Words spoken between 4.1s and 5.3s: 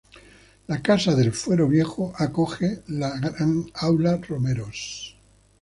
Romeros.